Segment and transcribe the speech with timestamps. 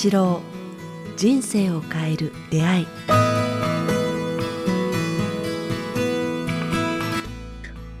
[0.00, 0.40] 八郎
[1.16, 2.86] 人生を変える出会い。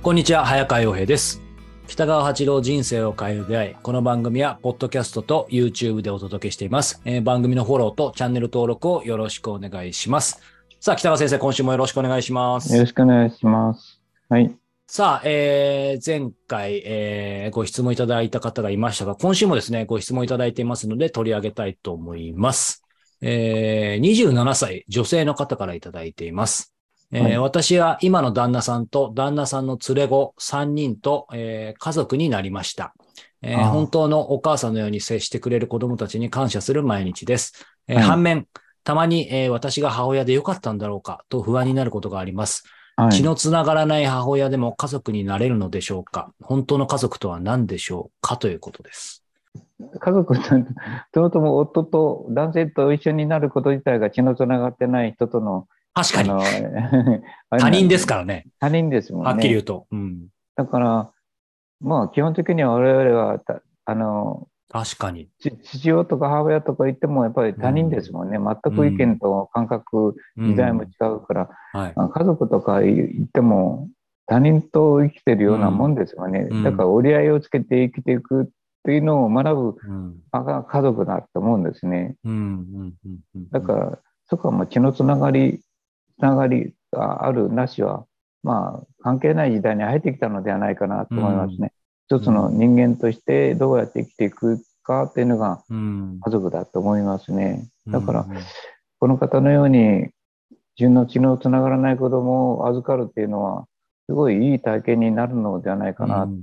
[0.00, 1.42] こんにちは早川洋平です。
[1.88, 3.74] 北川八郎人生を変える出会い。
[3.82, 10.40] この番組はポッドキャストと YouTube でお届けしています、えー番組のフォローとチャンネル登録をよろしくお願いします。
[10.78, 12.72] さあ北川先生今週もよろしくお願いします。
[12.72, 14.00] よろしくお願いします。
[14.28, 14.56] はい。
[14.90, 22.82] さあ、えー前回、えーご質問いただいた方がいましたが、今週もですね、ご質問いただいていますので取り上げたいと思います。
[23.20, 26.74] えー27歳、女性の方からいただいています。
[27.12, 32.94] えーはい私は今の旦那さんと旦那さんの連れ子3人と、えー家族になりました、
[33.42, 37.52] えー本当のお母さんのように接してくれる子供たちに感謝する毎日です。
[37.88, 38.46] えーはい反面、
[38.84, 42.64] たまに、えー私が母親でよかったんだろうかと不安になることがあります。
[42.98, 43.12] はい。
[43.12, 46.32] 血のつながらない母親でも家族になれるのでしょうか？
[46.42, 49.22] 本当の家族とは何でしょうかということです。
[50.00, 50.44] 家族って、
[51.14, 56.30] そもそも夫と男性と一緒になること自体が血のつながってない人との、確かに。
[57.50, 58.46] 他人ですからね。
[58.58, 59.30] 他人ですもんね。
[59.30, 59.86] はっきり言うと。
[59.92, 60.26] うん。
[60.56, 61.12] だから、
[61.80, 65.28] まあ基本的には我々はた、あの、確かに。
[65.40, 68.38] ち父親とか母親とか言ってもやっぱり他人ですもんね。
[68.38, 71.48] 全く意見と感覚、うん時代も違うから、
[72.08, 73.88] 家族とか言っても
[74.26, 76.48] 他人と生きてるようなもんですよね。
[76.50, 78.46] うんだから折り合いをつけて生きていくっ
[78.84, 79.76] ていうのを学ぶ
[80.30, 82.16] 家族だと思うんですね。
[82.24, 82.32] うん。
[82.32, 82.94] うん。
[83.04, 85.62] うんうんだから、そこはもう血のつながり、
[86.18, 88.04] つながりがあるなしは、
[88.42, 91.72] まあ関係ない時代に入ってきたのではないかなと思いますね。
[92.10, 96.18] 一つの人間としてどうやって生きていくかっていうのがうん。
[96.22, 97.68] 家族だと思いますね。
[97.86, 98.36] だから、うん
[99.00, 100.08] この方のように、
[100.76, 103.66] 自分の血のつながらない子供を預かるっていうのは、
[104.08, 106.24] すごいいい体験になるのではないかな。
[106.24, 106.42] うん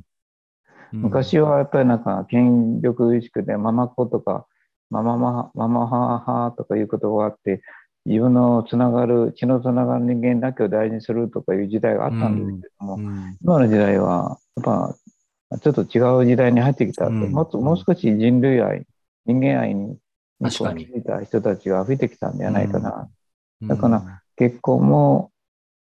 [0.91, 4.45] 昔はやっぱりなんか権力意識でママ子とか、
[4.89, 7.62] マママママ母とかいう言葉があって、
[8.06, 14.95] 自分のつながる、血のつながる人間だけを大事にするとかいう時代があったんですけども、うん今の時代は、やっぱ、
[15.59, 18.85] ちょっと違う時代に入ってきたと、うんももう少し人類愛、
[19.25, 19.97] 人間愛に
[20.39, 23.09] 気づいた人たちが増えてきたんではないかな。
[23.61, 25.31] うんだから結婚も、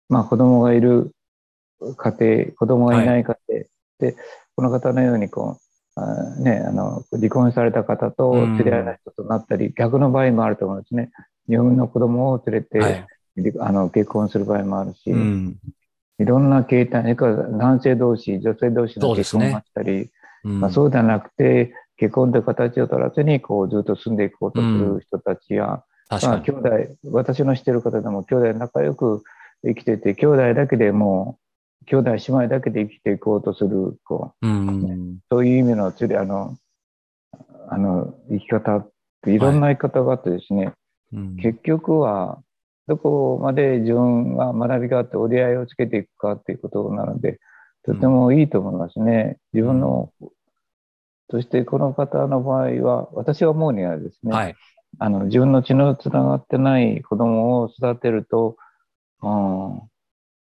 [0.07, 1.11] まあ子供がいる
[1.97, 3.63] 家庭、子供がいない家庭、
[3.99, 4.15] で、
[4.55, 5.59] この方のようにこ
[5.95, 11.11] う、あね、あの、離婚された方とうん連れ合いの人となったり、逆の場合もあると思うんですね。
[11.47, 13.07] 自分の子供を連れて、はい。
[13.35, 15.57] 離あの結婚する場合もあるし、うん。
[16.19, 20.09] いろんな形態、男性同士、女性同士の結婚があったり、
[20.43, 20.59] うん。
[20.59, 26.43] まあ、そうではなくて、結婚という形を取らずに、こう、ずっと住んでいこうとする人たちや、まあ、確かに。
[26.43, 26.51] 兄。
[26.51, 29.23] 弟、私の知ってる方でも、兄弟仲良く
[29.63, 31.39] 生きてて、兄弟だけでも
[31.81, 35.19] う、兄弟姉妹だけで生きていこうとする、こう、うん。
[35.29, 36.55] そういう意味のつり、あの、
[37.69, 38.89] あの、生き方っ
[39.21, 40.73] ていろんな生き方があってですね、
[41.13, 41.35] うん。
[41.37, 42.39] 結局は、
[42.87, 47.39] どこまで自分が学びがあって折り合いをつけていくかっていうことなので、
[47.83, 49.37] とてもいいと思いますね。
[49.53, 50.11] 自分の、
[51.29, 54.55] そしてこの方の場合は、私が思うにはですね、はい。
[54.99, 58.55] あの自分の血のつながってない子供を育てると、
[59.21, 59.81] うん、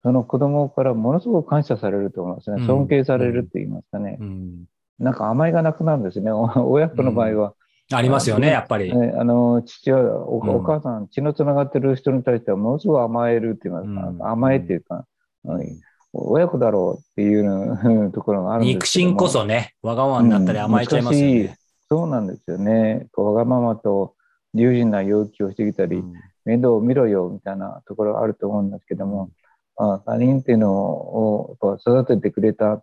[0.02, 2.62] その子供からものすごく感謝されると思いますね。
[2.62, 4.16] うん尊敬されるって言いますかね。
[4.20, 4.64] うん
[4.98, 6.30] なんか甘えがなくなるんですね。
[6.30, 7.54] お親子の場合は。
[7.92, 8.94] ありますよね、やっぱり。
[8.96, 15.06] ね、あの父親お、うんお母さん、血のつながってる人に対してはものすごく甘えるって言いますか、うん甘えっていうか、
[15.44, 15.80] うん
[16.12, 21.50] 親子だろうっていうのところがあるんです肉親こそね、わがままになったり甘えちゃいますようん。
[21.88, 23.06] そうなんですよね。
[23.16, 24.14] わがままと
[24.54, 26.12] 理不尽な要求をしてきたり、うん
[26.44, 29.30] 面倒を見ろよみたいなところがあると思うんですけども、
[29.76, 32.82] まあ、他人っていうのを育ててくれた、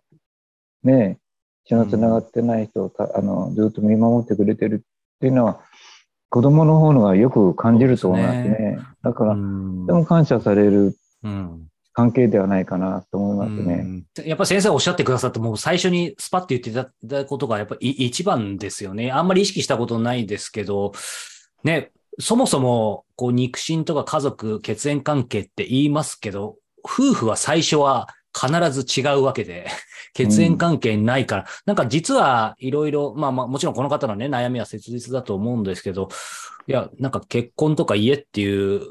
[0.84, 1.18] ね、
[1.64, 4.84] 血のつながってない人をた、あのずっと見守ってくれてる
[5.18, 5.60] っていうのは、
[6.30, 8.78] 子供の方のがよく感じると思いますそうでね。
[9.02, 13.74] だから、うんとても感謝されるうん関係ではないかなと思いますね。
[13.74, 19.10] うんやっぱり先生おっしゃってくださって、もう最初にスパッて言っていただいたことがやっぱり一番ですよね。
[19.10, 20.92] あんまり意識したことないですけど、
[21.64, 21.90] ね、
[22.20, 28.08] そもそもこう肉親とか家族、血縁関係って言いますけど、夫婦は最初は
[28.38, 29.66] 必ず違うわけで、
[30.14, 36.08] 血縁関係ないから、なんか実はいろいろ、まあまあもちろんこの方のね、悩みは切実だと思うんですけど、
[36.66, 38.82] いや、なんか結婚とか家っていう、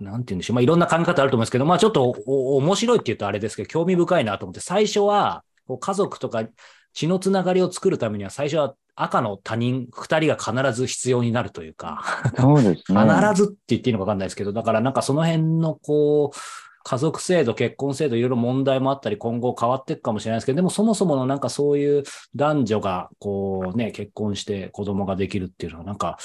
[0.00, 0.54] なんて言うんでしょう。
[0.54, 5.42] まあいろんな考え方あると思うんですけど、まあちょっとお面白いって言うとあれですけど、興味深いなと思って、最初は
[5.80, 6.44] 家族とか
[6.92, 12.02] 血のつながりを作るためには最初は赤の他人二人が必ず必要になるというか、
[12.36, 13.00] そうですね。
[13.02, 16.38] 必ずって言っていいのかわかんないですけど、だからなんかその辺のこう、
[16.84, 22.04] 家族制度、結婚制度、いろいろ問題もあったり、今後変わっていくかもしれないですけど、でもそもそものなんかそういう
[22.36, 26.18] 男女がこうね、結婚して子供ができるっていうのはなんか、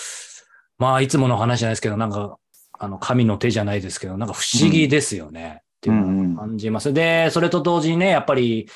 [0.78, 2.38] まあ、いつもの話じゃないですけど、なんか、
[2.78, 5.62] あの、神の手じゃないですけど、なんか不思議ですよね。
[5.62, 6.94] っていうのを感じます。
[6.94, 8.68] で、それと同時にね、やっぱり、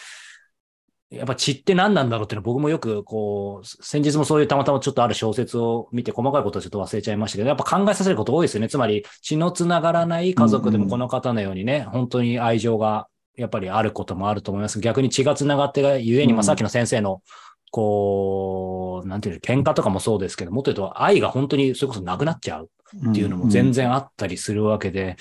[1.14, 8.70] やっぱ血って何なんだろうっていうのは僕もよくこう、先日もそういうたまたまちょっとある小説を見て細かいことはちょっと忘れちゃいましたけど、やっぱ考えさせること多いですよね。
[8.70, 14.80] つまり血のつながらない家族でもこの方のようにね、本当に愛情がやっぱりあることもあると思います。
[14.80, 17.22] 逆に血がつながってがゆえに、まあさっきの先生の
[17.72, 22.70] こう、なんていうの、喧嘩とかもそうですけど、もっと言うと愛が本当にそれこそなくなっちゃう
[23.10, 25.16] っていうのも全然あったりするわけで、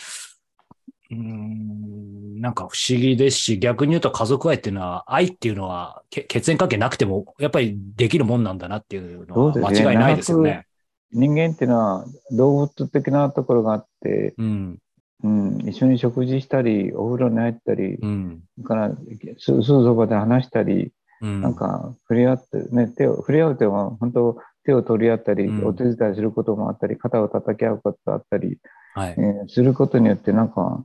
[1.10, 10.66] うんなんか不思議ですし、逆に言うと家族愛っていうのは、愛っていうのは血縁関係なくても、やっぱりできるもんなんだなっていうのは間違いないですよね。
[11.12, 14.78] 人間っていうのは動物的なところがあって、うん、
[15.22, 18.90] うん、一緒に食事したり、お風呂に入ったり、うん、から
[19.38, 20.90] すぐそばで話したり、
[21.20, 28.58] うん、なんか触れ合って、ね、手を、触れ合うとは本当手を取り合ったり、お手伝いすることもあったり、肩を叩き合うことがあったり、
[28.94, 29.14] はい。
[29.16, 30.84] えー、することによってなんか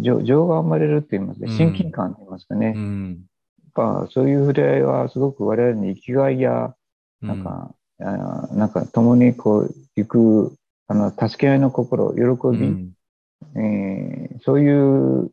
[0.00, 2.74] 情情が生まれるって言いますね、親近感って言いますかね。
[2.76, 3.26] うん、
[3.76, 6.74] やっぱそういう触れ合いはすごく我々に生きがいや、
[7.20, 10.54] なんか、うん、あなんか共にこう行く、
[10.86, 12.92] あの、助け合いの心、喜び、うん、
[13.56, 15.30] えー、そういう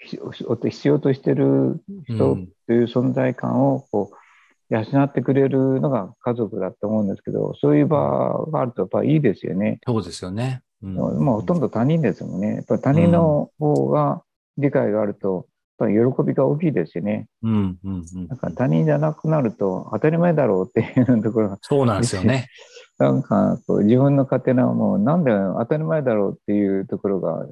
[0.00, 2.36] 必要としてる人
[2.66, 9.78] という存在感をこう養ってくれるのが家族だと思うんですけど、そういう場があるとやっぱいいですよね。
[9.86, 10.62] そうですよね。
[10.82, 12.56] うん、まあ、ほとんど他人ですもんね。
[12.56, 14.22] やっぱ他人の方が
[14.58, 15.46] 理解があると、
[15.78, 17.28] やっぱり喜びが大きいですよね。
[17.42, 21.58] うんうんうん、なんか他人じゃなくなると当たり前だろうっていうところが。
[21.62, 22.48] そうなんですよね。
[22.98, 27.46] なんかこう自分の勝手なもうなんで当たり前だろうっていうところが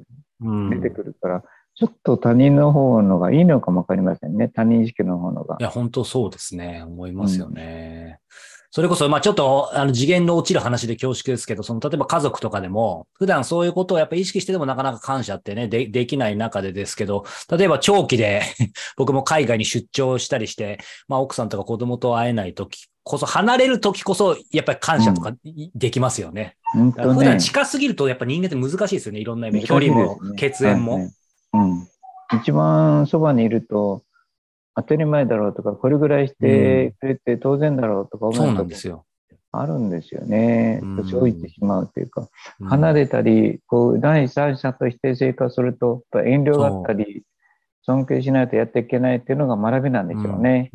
[0.69, 1.41] 出てくるから、うん、
[1.75, 4.47] ちょっと他人の方のがいいのかもわかりませんね。
[4.49, 5.57] 他人意識の方のが。
[5.59, 6.83] いや、本当そうですね。
[6.85, 7.95] 思いますよね。
[7.95, 8.00] うん
[8.73, 18.43] それこそ、まあちょっと、あの、次元の落ちる話で恐縮ですけど、その、例えば家族とかでも、普段そういうことをやっぱ意識してでもなかなか感謝ってね、で、できない中でですけど、例えば長期で
[18.95, 20.79] 僕も海外に出張したりして、
[21.09, 25.33] まあ奥さんとか子供と会えない時こそ、離れる時こそ、やっぱり感謝とか
[25.75, 26.55] できますよね。
[26.73, 29.19] うん、普段近すぎると、やっぱ人間って難しいですよね。
[29.19, 29.63] いろんな意味。
[29.63, 31.11] 距離も、血縁も、ね、
[31.53, 31.87] うん。
[32.39, 34.03] 一番そばにいると、
[34.75, 39.05] 当たり前だろうとか、これぐらいしてくれて当然だろうとか思うそうなんですよ。
[39.53, 40.79] あるんですよね。
[40.81, 42.29] 年老いてしまうというか、
[42.63, 47.23] 離れたり、こう、第三者として生活すると、遠慮があったり、
[47.83, 50.71] 尊敬しないとやっていけないっていうのが学びなんでしょうね。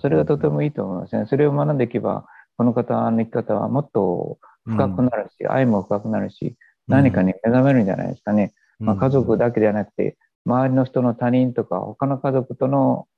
[0.00, 1.26] それがとてもいいと思いますね。
[1.26, 2.26] それを学んでいけば、
[2.56, 6.56] この方の生き方はもっと深くなるし、愛も深くなるし、
[6.86, 8.54] 何かに目覚めるんじゃないですかね。
[8.78, 13.08] まあ、家族だけではなくて、周りの人の他人とか、他の家族との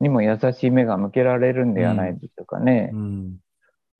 [0.00, 2.90] にも優しい目が向けられるんではないでしょうかね。
[2.92, 3.36] うん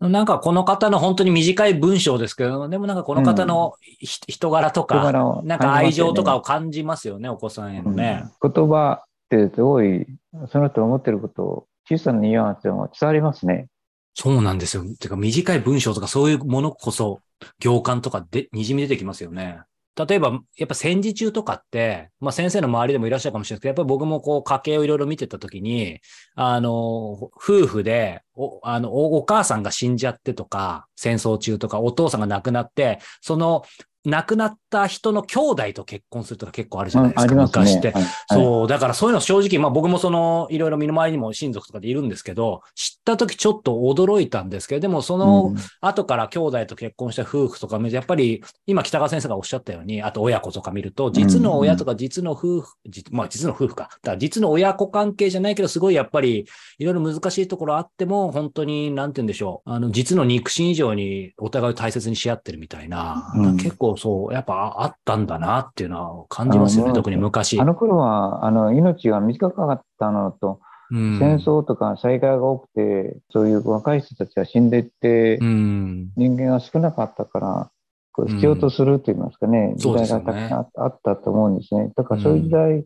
[0.00, 5.12] うん、なんかこの方の本当に短い文章ですけど、でもなんかこの方の、人柄とか、
[5.44, 8.24] なんか愛情とかを感じますよね、お子さんへのね。
[8.42, 10.06] 言葉ってすごい、
[10.50, 13.68] その人思ってることを小さなニュアンスでも伝わりますね。
[14.14, 14.84] そうなんですよ。
[14.98, 17.20] てか短い文章とかそういうものこそ
[17.58, 19.60] 行間とかで滲み出てきますよね。
[19.96, 26.00] 例えば、やっぱ戦時中とかって、まあ先生の周りでもいらっしゃるかもしれないですけど、やっぱり僕もこう家計をいろいろ見てたときに、
[26.36, 26.70] あの、
[27.12, 33.64] 夫婦で、お、あの、お母さんが死んじゃってとか、戦争中とか、お父さんが亡くなって、その
[34.06, 52.74] 亡くなった人の兄弟と結婚するとか結構あるじゃないですか、ね、昔って、はい、そう、だからそういうの正直、まあ僕もその、いろいろ身の回りにも親族とかでいるんですけど、知った時ちょっと驚いたんですけど、でもその後から兄弟と結婚した夫婦とか、やっぱり今北川先生がおっしゃったように、あと親子とか見ると、実の親とか実の夫婦、
[53.10, 56.46] まあ実の夫婦か、だから実の親子関係じゃないけど、すごいやっぱり
[56.78, 67.60] いろいろ難しいところあっても、本当に、なんて言うんでしょう、あの、実の肉親以上にお互いを大切にし合ってるみたいな、うん、結構そう、やっぱあったんだなっていうのは感じますよね、特に昔。
[67.60, 77.70] あの頃は、あの、命が短かったのと、うん、戦争とか災害が多くて、そういう若い人たちが死んでいって、うん、人間が少なかったから、
[78.12, 81.92] こう必要とすると言いますかね、時代がたくさんあったと思うんですね。
[81.96, 82.84] だからそういう時代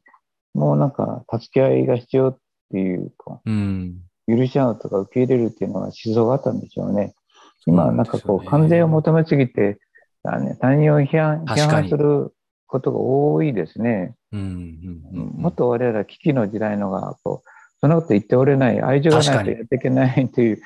[0.55, 2.39] もなんか、助け合いが必要っ
[2.71, 3.41] ていうか、
[4.27, 7.15] 許し合うとか受け入れるっていうのは思想があったんでしょうね。
[7.67, 9.79] 今、なんかこう、完全を求めすぎて、
[10.25, 12.33] 他人を批判批判する
[12.66, 14.14] ことが多いですね。
[14.33, 17.49] もっと我々は危機の時代のがこう
[17.85, 20.62] そんなこと言っておれない、愛情がないとやっていけないという、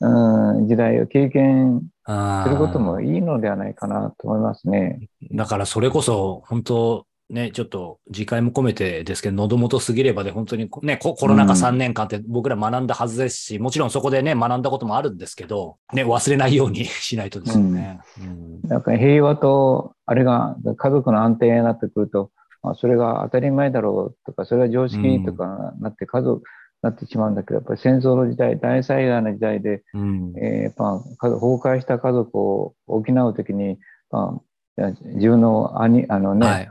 [0.00, 5.08] うん、時代を経験することもいいのではないかなと思いますね。
[5.30, 17.98] だからそれこそ、本当ね、ちょっと次回も込めてですけど、喉元すぎればで本当にね、ココロナ禍3年間って僕ら学んだはずですし、もちろんそこでね、学んだこともあるんですけど、ね、忘れないように しないとですよね。
[18.20, 18.68] うん。
[18.68, 22.30] なんか平和と、あれが家族の安定になってくると、
[22.62, 26.42] まあ、それが当たり前だろうとか、それが常識とかなって家族、
[26.82, 30.32] なってしまうんだけど、やっぱり戦争の時代、大災害の時代で、うん。
[30.36, 33.78] えーやっぱ家族崩壊した家族を補うときに、
[34.12, 34.40] ま
[34.78, 36.68] あ、自分の兄、あのね、はい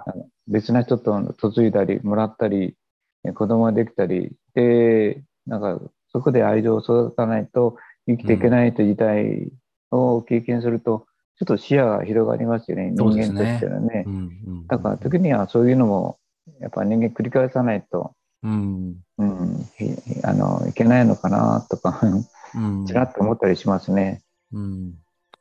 [0.48, 2.76] 別な人と嫁いだり、もらったり、
[3.24, 9.52] え子供ができたり、で、なんか、そこで愛情を育たないと生きていけないという時代
[9.92, 14.04] を経験すると、ちょっと視野が広がりますよね、人間としてはね。
[14.06, 16.18] うんうんだから、時にはそういうのも、
[16.60, 19.90] やっぱ人間繰り返さないと、うんうん、ひ
[20.24, 24.22] あのいけないのかなとか、うんちらっと思ったりしますね。
[24.54, 24.94] うん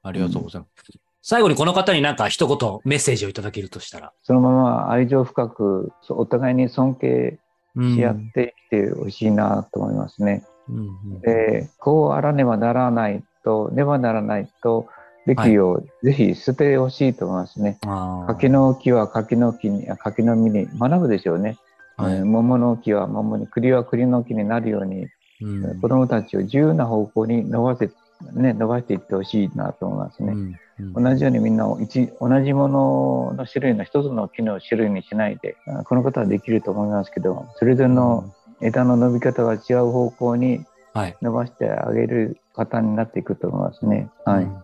[0.02, 1.03] ありがとうございます。
[1.26, 4.12] 最後にこの方になんか一言メッセージをいただけるとしたら。
[4.24, 7.38] そのまま愛情深く、お互いに尊敬
[7.76, 10.44] うんし合ってきてほしいなと思いますね。
[10.68, 10.80] うんう
[11.16, 14.86] んで、こうあらねばならないと、ねばならないと、
[15.26, 17.78] べきをぜひ捨ててほしいと思いますね。
[17.86, 21.56] あー柿の木は柿の木に、あ柿の実に学ぶでしょうね。
[21.96, 25.06] はいえー桃の木は桃に、栗は栗の木になるように、
[25.40, 27.90] うん子供たちを自由な方向に伸ばせ、
[28.34, 30.32] ね、伸ばしていってほしいなと思いますね。
[30.34, 30.56] うんうん
[30.94, 40.64] 同じようにみんなを一同じものの種類の一つの木の種類にしないで、あこのことはできると思いますけど、それぞれの枝の伸び方が違う方向に
[40.94, 41.16] はい。
[41.20, 44.08] 伸ばしてあげる方になっていくと思いますね。
[44.24, 44.44] はい。
[44.44, 44.62] うんうん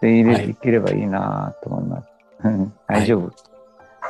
[0.00, 2.08] で、入れ、はいいければいいなと思います。
[2.44, 3.32] うん大丈夫。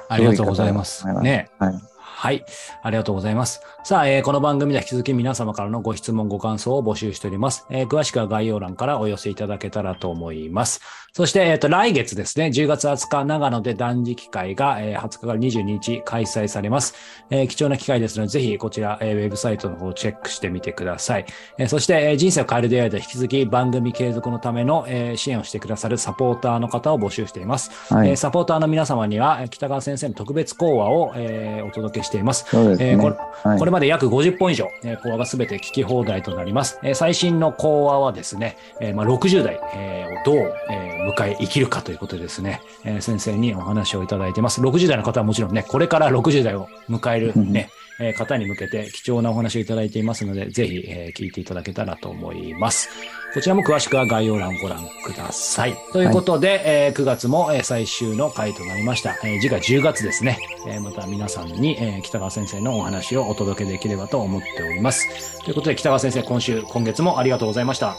[0.08, 1.06] ありがとうございます。
[1.22, 1.48] ね。
[1.58, 1.74] はい。
[2.18, 2.44] はい。
[2.82, 3.60] ありがとうございます。
[3.84, 7.64] さあ、えーこの番組では引き続き皆様からのご質問、ご感想を募集しております。
[7.70, 10.80] えー詳しくは概要欄からお寄せいただけたらと思います。
[11.12, 16.94] そして、えっ、と、来月ですね、10月20日、長野で断食会が、えー20日から22日開催されます。
[17.30, 21.26] えー貴重な機会ですので、ぜひこちら、えーウェブサイトの方をチェックしてみてください。
[21.56, 27.70] えーそして、えー人生を変える出会いで引き続き番組継続のための、えー支援をしてくださるサポーターの方を募集しています。
[27.94, 28.08] はい。
[28.08, 32.46] えーサポーターの皆様には、えー北川先生の特別講話を、えーお届けしています。
[32.50, 32.90] そうですね。
[32.92, 36.80] えーこれはいこれまで約50本以上、えー講話がすべて聞き放題となります。
[36.82, 44.60] えー最新の講話はですね、えーまあ、60代、えーをどう、えー迎え生きるかということでですね、えー先生にお話をいただいてます。
[44.60, 52.88] 60代の方はもちろんね、これから60代を迎えるね、 えー方に向けて貴重なお話をいただいていますので、ぜひ、えー聞いていただけたらと思います。
[53.34, 55.76] こちらも詳しくは概要欄をご覧ください。
[55.92, 59.12] ということで、えー9月もえー最終の回となりました。
[59.24, 60.38] えー次回10月ですね。
[60.66, 65.42] えーまた皆さんに、えー北川先生のお話をお届けできればと思っております。
[65.44, 67.96] ということで、北川先生、今週、今月もありがとうございました。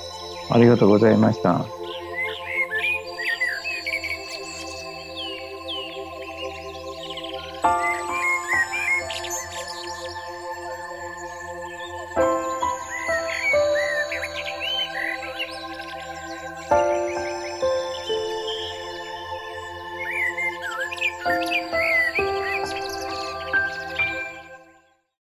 [0.50, 1.79] ありがとうございました。